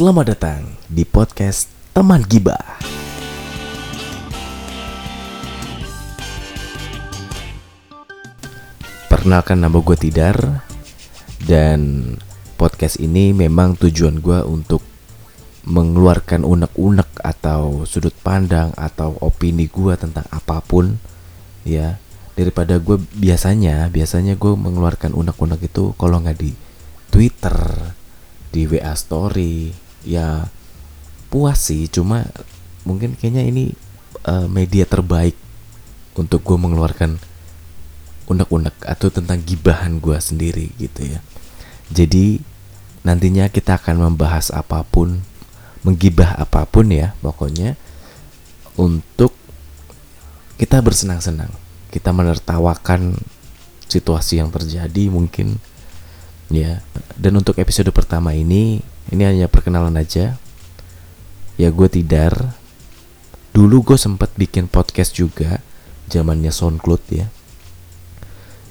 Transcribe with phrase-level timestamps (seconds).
[0.00, 2.56] Selamat datang di podcast Teman Gibah.
[9.12, 10.64] Perkenalkan nama gue Tidar
[11.44, 12.16] dan
[12.56, 14.80] podcast ini memang tujuan gue untuk
[15.68, 20.96] mengeluarkan unek-unek atau sudut pandang atau opini gue tentang apa pun
[21.68, 22.00] ya
[22.40, 26.56] daripada gue biasanya biasanya gue mengeluarkan unek-unek itu kalau nggak di
[27.12, 27.92] Twitter
[28.48, 30.48] di WA Story ya
[31.30, 32.26] puas sih cuma
[32.82, 33.64] mungkin kayaknya ini
[34.26, 35.36] uh, media terbaik
[36.18, 37.20] untuk gue mengeluarkan
[38.30, 41.20] unek-unek atau tentang gibahan gue sendiri gitu ya.
[41.90, 42.38] Jadi
[43.02, 45.22] nantinya kita akan membahas apa pun
[45.82, 47.72] menggibah apa pun ya pokoknya
[48.76, 49.32] untuk
[50.60, 51.48] kita bersenang-senang
[51.90, 53.16] kita menertawakan
[53.90, 55.58] situasi yang terjadi mungkin
[56.48, 56.78] ya.
[57.18, 58.78] Dan untuk episode pertama ini
[59.10, 60.38] ini hanya perkenalan aja.
[61.58, 62.54] Ya gue tidar.
[63.50, 65.58] Dulu gue sempat bikin podcast juga.
[66.06, 67.26] Zamannya SoundCloud ya.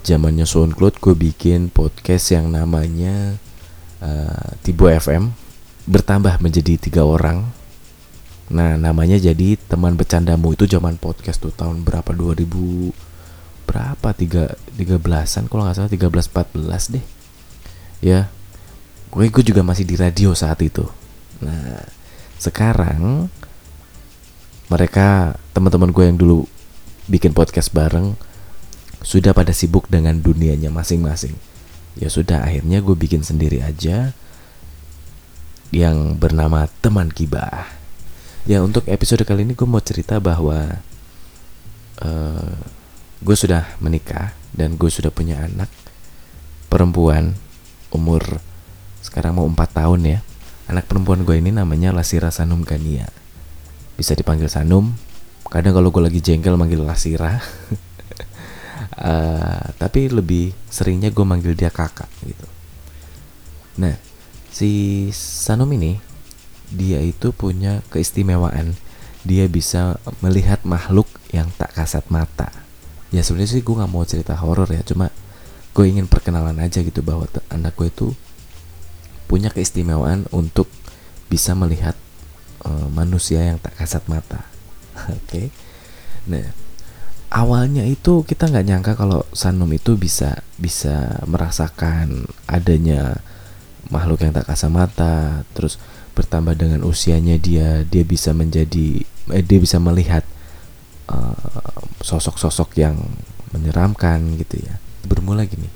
[0.08, 3.36] Zamannya SoundCloud gue bikin podcast yang namanya
[4.00, 5.36] uh, Tibo FM
[5.84, 7.44] bertambah menjadi tiga orang.
[8.48, 10.56] Nah namanya jadi teman bercandamu.
[10.56, 12.16] Itu zaman podcast tuh tahun berapa?
[12.16, 12.48] 2000
[13.68, 14.10] berapa?
[14.16, 15.92] Tiga tiga belasan kalau nggak salah.
[15.92, 17.04] Tiga belas empat belas deh.
[18.00, 18.32] Ya
[19.10, 20.86] gue gue juga masih di radio saat itu
[21.40, 21.86] nah
[22.38, 23.28] sekarang
[24.70, 26.46] mereka teman-teman gue yang dulu
[27.10, 28.14] bikin podcast bareng
[29.02, 31.34] sudah pada sibuk dengan dunianya masing-masing
[31.98, 34.14] ya sudah akhirnya gue bikin sendiri aja
[35.70, 37.70] yang bernama teman kibah.
[38.50, 40.82] Ya untuk episode kali ini gue mau cerita bahwa
[42.02, 42.56] uh,
[43.22, 45.70] gue sudah menikah dan gue sudah punya anak
[46.72, 47.38] perempuan
[47.94, 48.42] umur
[49.10, 50.20] sekarang mau 4 tahun ya.
[50.70, 53.10] Anak perempuan gue ini namanya Lasira Sanum Gania.
[53.98, 54.94] Bisa dipanggil Sanum.
[55.50, 57.42] Kadang kalau gue lagi jengkel manggil Lasira.
[59.02, 62.46] uh, tapi lebih seringnya gue manggil dia kakak gitu.
[63.82, 63.98] Nah,
[64.54, 65.98] si Sanom ini
[66.70, 68.78] dia itu punya keistimewaan
[69.26, 72.54] dia bisa melihat makhluk yang tak kasat mata
[73.10, 75.10] ya sebenarnya sih gue nggak mau cerita horor ya cuma
[75.74, 78.08] gue ingin perkenalan aja gitu bahwa anak gue itu
[79.30, 80.66] punya keistimewaan untuk
[81.30, 81.94] bisa melihat
[82.66, 84.50] uh, manusia yang tak kasat mata.
[85.14, 85.22] Oke.
[85.30, 85.48] Okay?
[86.28, 86.46] nah
[87.32, 93.22] awalnya itu kita nggak nyangka kalau Sanom itu bisa bisa merasakan adanya
[93.90, 95.82] makhluk yang tak kasat mata terus
[96.14, 99.02] bertambah dengan usianya dia dia bisa menjadi
[99.32, 100.26] eh, dia bisa melihat
[101.10, 101.64] eh,
[102.04, 102.96] sosok-sosok uh, yang
[103.54, 104.78] menyeramkan gitu ya.
[105.06, 105.70] Bermula gini.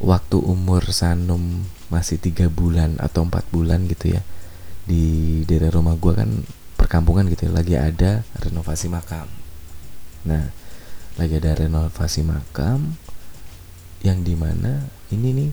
[0.00, 4.22] Waktu umur Sanum masih tiga bulan atau empat bulan gitu ya
[4.86, 6.30] di daerah rumah gue kan
[6.78, 9.28] perkampungan gitu ya lagi ada renovasi makam.
[10.26, 10.50] Nah
[11.18, 12.96] lagi ada renovasi makam
[14.00, 15.50] yang di mana ini nih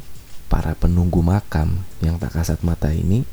[0.48, 3.28] para penunggu makam yang tak kasat mata ini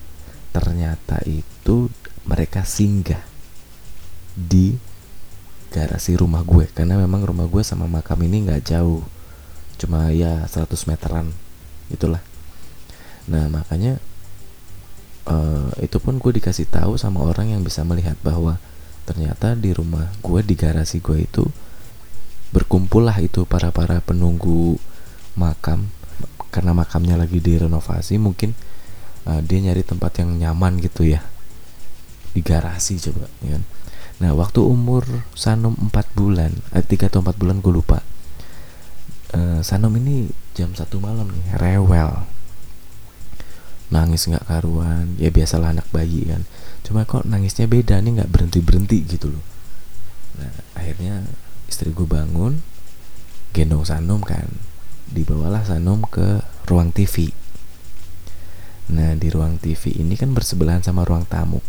[0.51, 1.87] ternyata itu
[2.27, 3.23] mereka singgah
[4.35, 4.75] di
[5.71, 6.67] garasi rumah gue.
[6.73, 9.05] Karena memang rumah gue sama makam ini nggak jauh
[9.75, 11.35] cuma ya 100 meteran
[11.91, 12.23] itulah
[13.25, 14.03] nah makanya
[15.29, 18.61] uh, itu pun gue dikasih tahu sama orang yang bisa melihat bahwa
[19.05, 21.45] ternyata di rumah gue di garasi gue itu
[22.55, 24.79] berkumpul lah itu para para penunggu
[25.35, 25.91] makam.
[26.55, 28.55] Karena makamnya lagi direnovasi mungkin
[29.27, 31.27] uh, dia nyari tempat yang nyaman gitu ya.
[32.31, 33.62] Di garasi coba ya kan?
[34.23, 35.03] Nah waktu umur
[35.35, 37.99] Sanom 4 bulan eh, 3 atau 4 bulan gue lupa.
[39.35, 42.23] Uh, Sanom ini jam satu malam nih rewel
[43.93, 46.47] nangis nggak karuan ya biasalah anak bayi kan
[46.84, 49.45] cuma kok nangisnya beda nih nggak berhenti berhenti gitu loh
[50.41, 51.25] nah akhirnya
[51.69, 52.61] istri gue bangun
[53.55, 54.50] gendong Sanom kan
[55.15, 57.31] dibawalah Sanom ke ruang TV.
[58.91, 61.62] Nah, di ruang TV ini kan bersebelahan sama ruang tamu.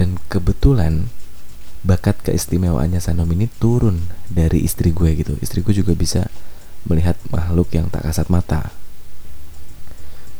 [0.00, 1.12] Dan kebetulan
[1.86, 5.36] bakat keistimewaannya Sanom ini turun dari istri gue gitu.
[5.38, 6.26] Istri gue juga bisa
[6.88, 8.72] melihat makhluk yang tak kasat mata.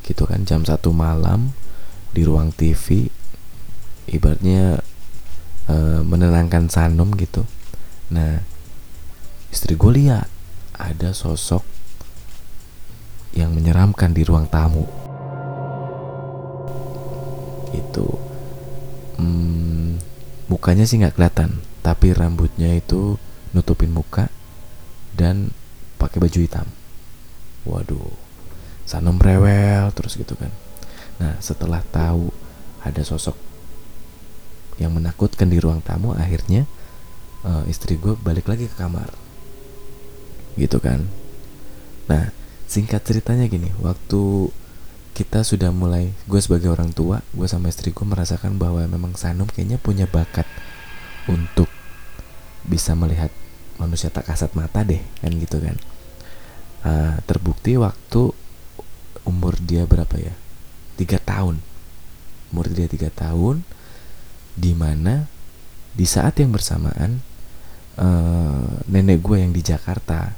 [0.06, 1.52] Gitu kan jam satu malam
[2.14, 3.10] di ruang TV
[4.06, 4.80] ibaratnya
[5.66, 5.76] e,
[6.06, 7.42] menenangkan Sanom gitu.
[8.14, 8.38] Nah,
[9.50, 10.30] istri gue lihat
[10.78, 11.66] ada sosok
[13.34, 14.86] yang menyeramkan di ruang tamu.
[17.74, 18.16] Itu
[19.20, 20.00] hmm,
[20.48, 23.18] mukanya sih nggak kelihatan, tapi rambutnya itu
[23.52, 24.30] nutupin muka
[25.12, 25.52] dan
[26.00, 26.68] pakai baju hitam.
[27.66, 28.25] Waduh,
[28.86, 30.54] Sanom rewel terus gitu kan.
[31.18, 32.30] Nah, setelah tahu
[32.86, 33.34] ada sosok
[34.78, 36.70] yang menakutkan di ruang tamu, akhirnya
[37.42, 39.10] uh, istri gue balik lagi ke kamar.
[40.54, 41.02] Gitu kan.
[42.06, 42.30] Nah,
[42.70, 44.54] singkat ceritanya gini, waktu
[45.16, 49.48] kita sudah mulai, gue sebagai orang tua, gue sama istri gue merasakan bahwa memang Sanum
[49.48, 50.44] kayaknya punya bakat
[51.26, 51.66] untuk
[52.62, 53.32] bisa melihat
[53.80, 55.76] manusia tak kasat mata deh, kan gitu kan.
[56.86, 58.30] Uh, terbukti waktu
[59.26, 60.34] umur dia berapa ya?
[60.96, 61.60] tiga tahun.
[62.50, 63.66] Umur dia tiga tahun
[64.56, 65.28] di mana
[65.92, 67.20] di saat yang bersamaan
[68.00, 70.32] uh, nenek gue yang di Jakarta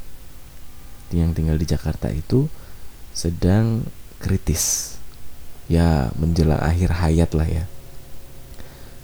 [1.15, 2.51] yang tinggal di Jakarta itu
[3.15, 3.87] sedang
[4.19, 4.97] kritis.
[5.69, 7.65] Ya menjelang akhir hayat lah ya.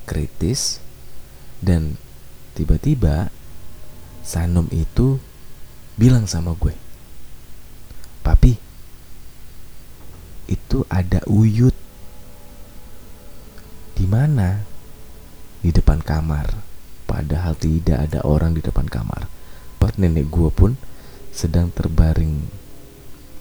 [0.04, 0.82] Kritis
[1.64, 1.96] dan
[2.56, 3.32] tiba-tiba
[4.24, 5.20] Sanom itu
[6.00, 6.74] bilang sama gue
[8.24, 8.56] papi
[10.48, 11.74] itu ada uyut
[13.94, 14.66] di mana?
[15.64, 16.60] Di depan kamar.
[17.08, 19.30] Padahal tidak ada orang di depan kamar.
[19.80, 20.76] Buat nenek gue pun
[21.30, 22.44] sedang terbaring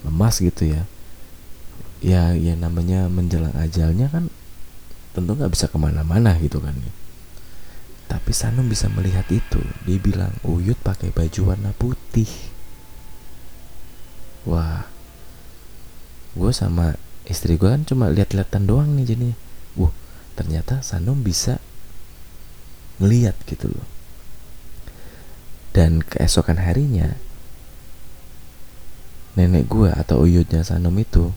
[0.07, 0.87] lemas gitu ya.
[1.99, 4.27] Ya ya namanya menjelang ajalnya kan
[5.15, 6.93] tentu nggak bisa ke mana-mana gitu kan ya.
[8.07, 9.59] Tapi Sanum bisa melihat itu.
[9.89, 12.29] Dia bilang Uyut pakai baju warna putih.
[14.47, 14.92] Wah
[16.33, 16.97] gue sama
[17.29, 19.29] istri gue kan cuma lihat-lihatan doang nih jadi
[19.79, 19.93] wah
[20.33, 21.61] ternyata Sanom bisa
[23.01, 23.87] ngeliat gitu loh.
[25.73, 27.17] Dan keesokan harinya
[29.33, 31.33] nenek gue atau uyutnya Sanom itu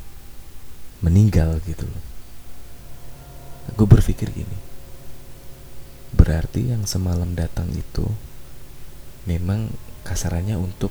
[1.01, 2.05] meninggal gitu loh.
[3.77, 4.67] Gue berpikir gini
[6.17, 8.09] berarti yang semalam datang itu
[9.29, 9.69] memang
[10.03, 10.91] kasarannya untuk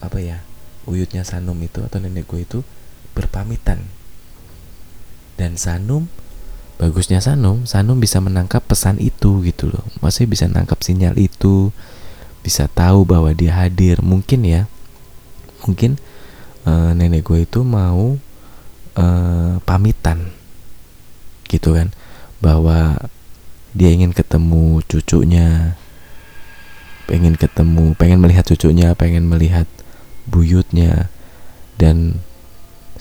[0.00, 0.42] apa ya
[0.88, 2.58] uyutnya Sanom itu atau nenek gue itu
[3.12, 3.86] berpamitan.
[5.36, 6.12] Dan Sanum,
[6.76, 9.84] bagusnya Sanum, Sanum bisa menangkap pesan itu gitu loh.
[10.04, 11.72] Maksudnya bisa menangkap sinyal itu,
[12.44, 14.02] bisa tahu bahwa dia hadir.
[14.02, 14.68] Mungkin ya,
[15.66, 15.98] mungkin
[16.66, 18.18] uh, nenek gue itu mau
[18.98, 20.30] uh, pamitan,
[21.48, 21.90] gitu kan,
[22.42, 22.98] bahwa
[23.72, 25.78] dia ingin ketemu cucunya,
[27.08, 29.64] pengen ketemu, pengen melihat cucunya, pengen melihat
[30.28, 31.08] buyutnya,
[31.80, 32.20] dan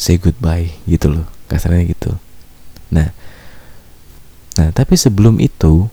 [0.02, 2.18] say goodbye gitu loh kasarnya gitu.
[2.90, 3.14] Nah
[4.58, 5.86] nah tapi sebelum itu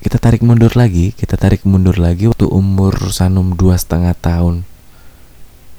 [0.00, 4.64] kita tarik mundur lagi kita tarik mundur lagi waktu umur Sanum dua setengah tahun.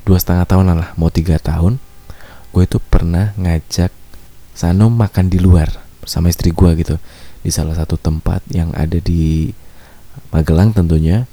[0.05, 1.81] Dua setengah tahun lah mau tiga tahun
[2.53, 3.89] gue itu pernah ngajak
[4.55, 5.67] Sanum makan di luar
[6.07, 6.95] sama istri gue gitu
[7.43, 9.51] di salah satu tempat yang ada di
[10.31, 11.27] Magelang tentunya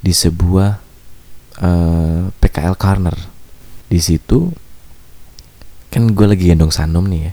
[0.00, 0.80] di sebuah
[1.60, 3.16] uh, eh, PKL Corner.
[3.86, 4.50] Di situ
[5.96, 7.32] kan gue lagi gendong Sanom nih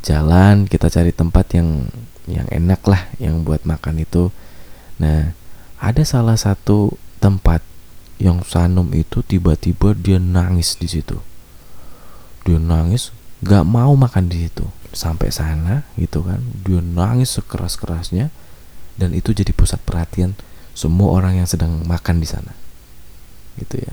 [0.00, 1.84] Jalan kita cari tempat yang
[2.24, 4.32] yang enak lah yang buat makan itu.
[4.96, 5.36] Nah
[5.76, 7.60] ada salah satu tempat
[8.16, 11.20] yang Sanom itu tiba-tiba dia nangis di situ.
[12.48, 13.12] Dia nangis
[13.44, 14.64] gak mau makan di situ.
[14.96, 18.32] Sampai sana gitu kan dia nangis sekeras kerasnya
[18.96, 20.40] dan itu jadi pusat perhatian
[20.72, 22.56] semua orang yang sedang makan di sana.
[23.60, 23.92] Gitu ya.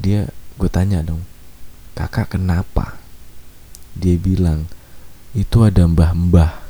[0.00, 0.20] Dia
[0.56, 1.20] gue tanya dong
[1.92, 3.03] kakak kenapa
[3.94, 4.66] dia bilang
[5.34, 6.62] itu ada mbah-mbah.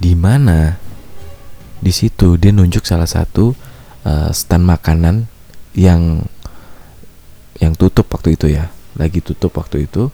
[0.00, 0.80] Di mana?
[1.80, 3.52] Di situ dia nunjuk salah satu
[4.04, 5.28] uh, stand makanan
[5.76, 6.24] yang
[7.60, 10.08] yang tutup waktu itu ya lagi tutup waktu itu.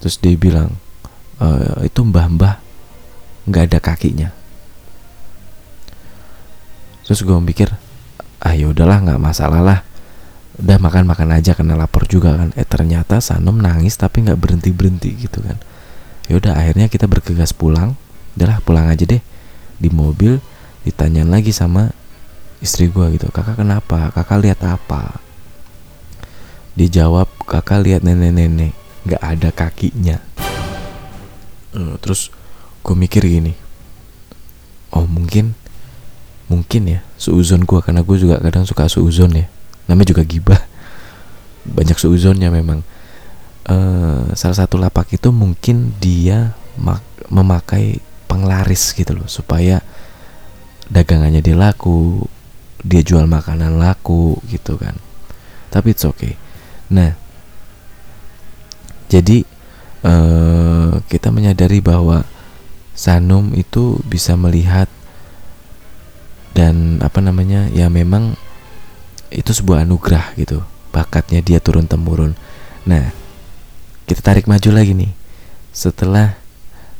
[0.00, 0.80] Terus dia bilang
[1.36, 1.48] e,
[1.84, 2.56] itu mbah-mbah
[3.46, 4.32] nggak ada kakinya.
[7.04, 7.68] Terus gue mikir
[8.40, 9.78] ah ya udahlah nggak masalah lah
[10.60, 12.52] udah makan makan aja karena lapar juga kan.
[12.54, 15.56] Eh ternyata Sanom nangis tapi nggak berhenti berhenti gitu kan.
[16.28, 17.96] Ya udah akhirnya kita bergegas pulang.
[18.36, 19.20] Udahlah pulang aja deh.
[19.80, 20.38] Di mobil
[20.84, 21.90] ditanyain lagi sama
[22.60, 23.32] istri gue gitu.
[23.32, 24.12] Kakak kenapa?
[24.12, 25.20] Kakak lihat apa?
[26.76, 28.76] Dijawab kakak lihat nenek-nenek.
[29.08, 30.18] Nggak ada kakinya.
[31.72, 32.28] Uh, terus
[32.84, 33.56] gue mikir gini.
[34.92, 35.56] Oh mungkin
[36.50, 39.46] mungkin ya suuzon gue karena gue juga kadang suka suuzon ya
[39.90, 40.62] namanya juga gibah.
[41.66, 42.86] Banyak seuzonnya memang.
[43.66, 46.56] Uh, salah satu lapak itu mungkin dia
[47.28, 49.84] memakai penglaris gitu loh supaya
[50.90, 52.24] dagangannya dia laku
[52.80, 54.96] dia jual makanan laku gitu kan.
[55.68, 56.34] Tapi it's okay.
[56.90, 57.14] Nah
[59.10, 59.44] jadi
[60.06, 62.24] uh, kita menyadari bahwa
[63.00, 64.84] Sanum itu bisa melihat
[66.52, 68.36] dan apa namanya ya memang
[69.30, 70.62] itu sebuah anugerah gitu.
[70.90, 72.34] Bakatnya dia turun temurun.
[72.86, 73.14] Nah
[74.06, 75.12] kita tarik maju lagi nih.
[75.70, 76.34] Setelah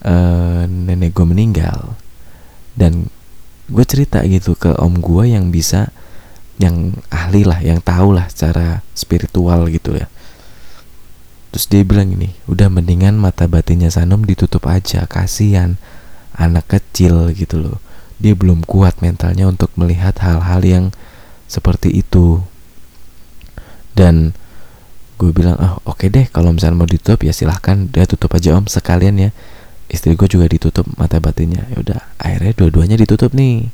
[0.07, 1.99] uh, nenek gue meninggal
[2.79, 3.11] dan
[3.71, 5.91] gue cerita gitu ke om gue yang bisa
[6.61, 10.07] yang ahli lah yang tahu lah secara spiritual gitu ya.
[11.51, 15.75] Terus dia bilang ini udah mendingan mata batinnya Sanom ditutup aja kasihan
[16.39, 17.79] anak kecil gitu loh.
[18.23, 20.85] Dia belum kuat mentalnya untuk melihat hal-hal yang
[21.51, 22.39] seperti itu.
[23.99, 24.39] Dan
[25.19, 28.55] gue bilang ah oke okay deh kalau misalnya mau ditutup ya silahkan dia tutup aja
[28.55, 29.31] om sekalian ya.
[29.91, 31.67] Istri gue juga ditutup mata batinnya.
[31.75, 33.67] Ya udah akhirnya dua-duanya ditutup nih.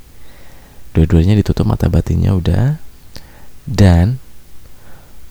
[0.97, 2.80] Dua-duanya ditutup mata batinnya udah.
[3.68, 4.16] Dan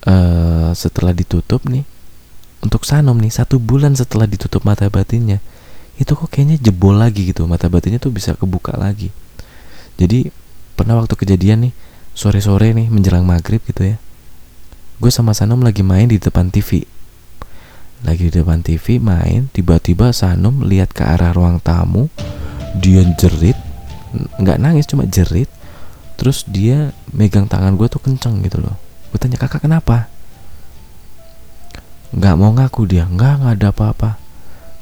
[0.06, 1.84] uh, setelah ditutup nih
[2.62, 5.38] untuk Sanom nih satu bulan setelah ditutup mata batinnya
[5.96, 9.16] itu kok kayaknya jebol lagi gitu mata batinnya tuh bisa kebuka lagi.
[9.96, 10.28] Jadi
[10.76, 11.74] pernah waktu kejadian nih
[12.16, 13.98] sore-sore nih menjelang maghrib gitu ya.
[14.98, 16.96] Gue sama Sanom lagi main di depan TV
[18.06, 22.12] lagi di depan TV main tiba-tiba Sanum lihat ke arah ruang tamu.
[22.78, 23.58] Dia jerit
[24.16, 25.50] nggak nangis cuma jerit.
[26.16, 28.78] Terus dia megang tangan gue tuh kenceng gitu loh.
[29.12, 30.08] Gue tanya kakak kenapa?
[32.16, 33.10] Nggak mau ngaku dia.
[33.10, 34.12] Nggak nggak ada apa-apa.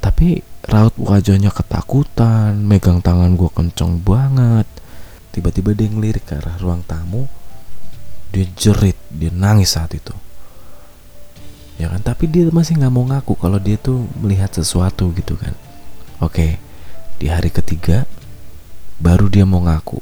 [0.04, 4.68] Tapi raut wajahnya ketakutan megang tangan gue kenceng banget
[5.34, 7.26] tiba-tiba dia ngelirik ke arah ruang tamu.
[8.30, 10.14] Dia jerit dia nangis saat itu.
[11.82, 12.06] Ya kan?
[12.06, 15.58] Tapi dia masih nggak mau ngaku kalau dia tuh melihat sesuatu gitu kan.
[16.22, 16.62] Oke
[17.18, 18.06] di hari ketiga
[19.00, 20.02] baru dia mau ngaku.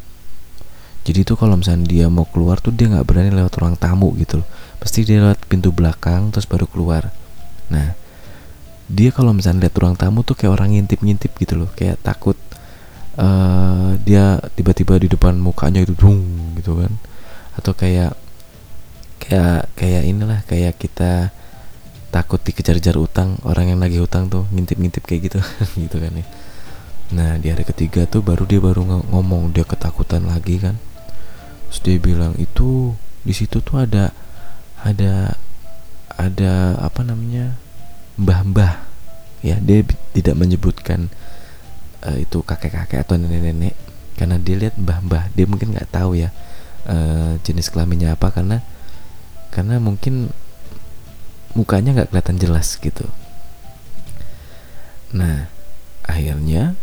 [1.02, 4.42] Jadi tuh kalau misalnya dia mau keluar tuh dia nggak berani lewat ruang tamu gitu
[4.42, 4.48] loh.
[4.78, 7.10] Pasti dia lewat pintu belakang terus baru keluar.
[7.74, 7.98] Nah
[8.92, 11.70] dia kalau misalnya lihat ruang tamu tuh kayak orang ngintip-ngintip gitu loh.
[11.74, 12.38] Kayak takut
[13.22, 16.26] uh, dia tiba-tiba di depan mukanya itu dung
[16.58, 16.92] gitu kan.
[17.54, 18.18] Atau kayak
[19.22, 21.30] kayak kayak inilah kayak kita
[22.12, 25.40] takut dikejar-kejar utang orang yang lagi utang tuh ngintip-ngintip kayak gitu
[25.88, 26.26] gitu kan ya.
[27.12, 30.76] Nah di hari ketiga tuh baru dia baru ngomong dia ketakutan lagi kan.
[31.72, 34.12] Terus dia bilang itu di situ tuh ada
[34.82, 35.38] ada
[36.18, 37.56] ada apa namanya
[38.20, 38.90] mbah-mbah.
[39.42, 39.82] Ya dia
[40.14, 41.10] tidak menyebutkan
[42.06, 43.74] uh, itu kakek-kakek atau nenek-nenek.
[44.18, 46.30] Karena dia lihat mbah-mbah dia mungkin nggak tahu ya
[46.86, 48.30] uh, jenis kelaminnya apa.
[48.30, 48.62] Karena
[49.52, 50.32] karena mungkin
[51.58, 53.06] mukanya nggak kelihatan jelas gitu.
[55.12, 55.52] Nah
[56.08, 56.74] akhirnya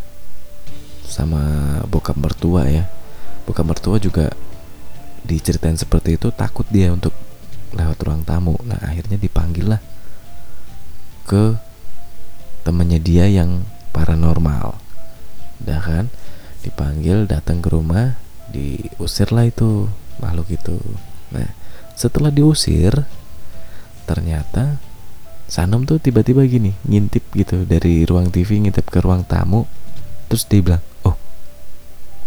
[1.09, 1.43] sama
[1.89, 2.85] bokap mertua ya
[3.49, 4.29] bokap mertua juga
[5.25, 7.17] diceritain seperti itu takut dia untuk
[7.73, 8.57] lewat ruang tamu.
[8.65, 9.81] Nah akhirnya dipanggil lah
[11.29, 11.57] ke
[12.65, 14.48] temannya dia yang paranormal
[16.79, 18.15] dipanggil datang ke rumah
[18.55, 19.91] diusir lah itu
[20.23, 20.79] makhluk itu.
[21.35, 21.51] Nah
[21.99, 23.03] setelah diusir
[24.07, 24.79] ternyata
[25.51, 29.67] Sanom tuh tiba-tiba gini ngintip gitu dari ruang TV ngintip ke ruang tamu.
[30.31, 31.19] Terus dia bilang oh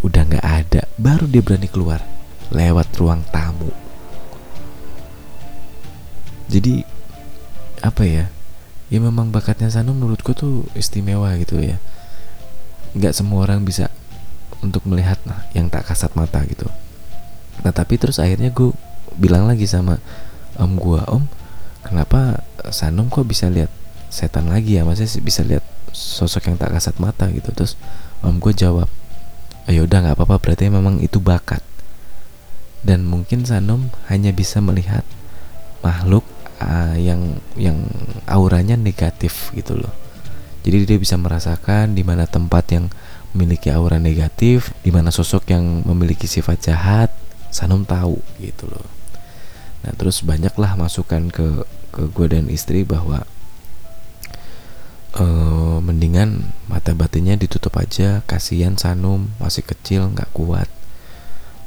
[0.04, 0.84] udah nggak ada.
[1.00, 2.04] Baru dia berani keluar
[2.52, 3.72] lewat ruang tamu.
[6.52, 6.84] Jadi
[7.80, 8.28] apa ya?
[8.92, 11.80] Ya memang bakatnya Sanom menurutku tuh istimewa gitu ya.
[12.92, 13.88] Nggak semua orang bisa
[14.62, 16.70] untuk melihat nah yang tak kasat mata gitu.
[17.66, 18.74] Nah tapi terus akhirnya gue
[19.18, 20.00] bilang lagi sama
[20.58, 21.26] om gue om
[21.82, 23.74] kenapa Sanom kok bisa lihat
[24.14, 24.86] setan lagi ya?
[24.86, 27.50] Maksudnya bisa lihat sosok yang tak kasat mata gitu.
[27.52, 27.76] Terus
[28.22, 28.88] om gue jawab
[29.70, 31.62] ayo udah nggak apa-apa berarti memang itu bakat.
[32.82, 35.06] Dan mungkin Sanom hanya bisa melihat
[35.86, 36.26] makhluk
[36.62, 37.78] uh, yang yang
[38.30, 39.94] auranya negatif gitu loh.
[40.62, 42.86] Jadi dia bisa merasakan di mana tempat yang
[43.32, 47.10] memiliki aura negatif di mana sosok yang memiliki sifat jahat
[47.52, 48.88] Sanom tahu gitu loh.
[49.84, 53.28] Nah terus banyaklah masukan ke ke gue dan istri bahwa
[55.20, 60.72] uh, mendingan mata batinnya ditutup aja kasihan Sanum masih kecil nggak kuat.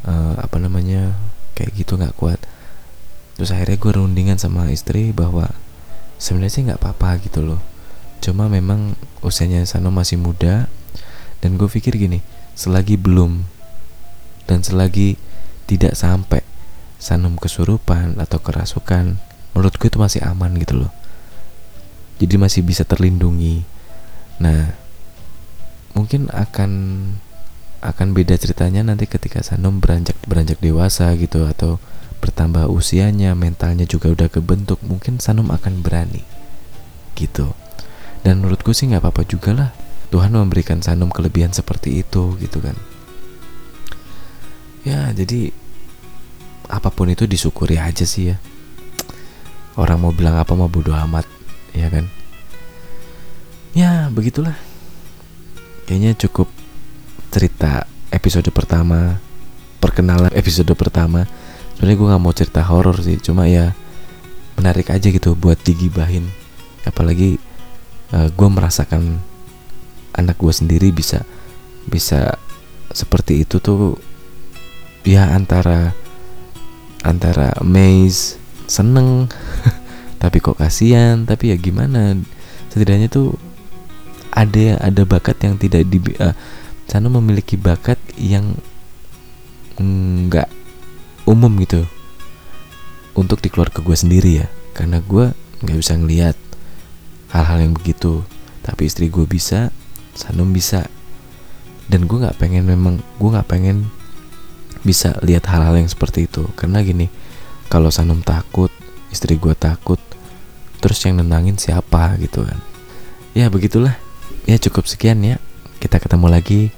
[0.05, 1.17] Uh, apa namanya
[1.53, 2.41] kayak gitu nggak kuat.
[3.37, 5.53] Terus akhirnya gue rundingan sama istri bahwa
[6.17, 7.61] sebenarnya sih nggak apa-apa gitu loh.
[8.25, 10.73] Cuma memang usianya Sanum masih muda
[11.45, 12.25] dan gue pikir gini
[12.57, 13.45] selagi belum
[14.49, 15.21] dan selagi
[15.69, 16.41] tidak sampai
[16.97, 19.21] sanum kesurupan atau kerasukan
[19.53, 20.93] menurutku itu masih aman gitu loh.
[22.17, 23.61] Jadi masih bisa terlindungi.
[24.41, 24.73] Nah
[25.93, 26.73] mungkin akan
[27.85, 31.77] akan beda ceritanya nanti ketika Sanum beranjak beranjak dewasa gitu atau
[32.25, 36.25] bertambah usianya mentalnya juga udah kebentuk mungkin Sanum akan berani
[37.13, 37.53] gitu.
[38.25, 39.71] Dan menurutku sih nggak apa-apa juga lah
[40.15, 42.79] Tuhan memberikan Sanum kelebihan seperti itu gitu kan.
[44.87, 45.51] Ya jadi
[46.71, 48.39] apa pun itu disyukuri aja sih ya.
[49.75, 51.27] Orang mau bilang apa mau bodo amat
[51.75, 52.07] ya kan?
[53.75, 54.55] Ya begitulah.
[55.91, 56.47] Kayaknya cukup
[57.35, 57.83] cerita
[58.15, 59.19] episode pertama
[59.83, 61.27] perkenalan episode pertama.
[61.75, 63.75] Sebenarnya gue nggak mau cerita horor sih cuma ya
[64.55, 66.31] menarik aja gitu buat digibahin.
[66.87, 67.35] Apalagi
[68.15, 69.34] uh, gue merasakan
[70.15, 71.27] anak gue sendiri bisa
[71.91, 72.39] bisa
[72.95, 73.99] seperti itu tuh
[75.05, 75.93] ya antara
[77.05, 79.29] antara maze seneng
[80.23, 82.17] tapi kok kasihan tapi ya gimana?
[82.73, 83.37] Setidaknya tuh
[84.33, 86.35] ada ada bakat yang tidak di uh,
[86.85, 88.57] Sano memiliki bakat yang
[89.81, 90.49] nggak
[91.27, 91.85] umum gitu
[93.17, 94.47] untuk di keluarga gue sendiri ya.
[94.73, 96.37] Karena gue nggak bisa ngelihat
[97.35, 98.23] hal-hal yang begitu
[98.65, 99.69] tapi istri gue bisa
[100.15, 100.89] Sanum bisa.
[101.85, 103.93] Dan gue nggak pengen memang gue nggak pengen
[104.87, 106.49] bisa lihat hal-hal yang seperti itu.
[106.57, 107.13] Karena gini
[107.69, 108.73] kalau Sanum takut
[109.13, 110.01] istri gue takut
[110.83, 112.59] terus yang nenangin siapa gitu kan.
[113.37, 113.97] Ya begitulah.
[114.49, 115.37] Ya cukup sekian ya.
[115.81, 116.73] Kita ketemu lagi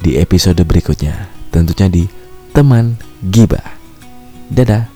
[0.00, 1.28] di episode berikutnya.
[1.52, 2.04] Tentunya di
[2.52, 3.76] teman gibah.
[4.48, 4.95] Dadah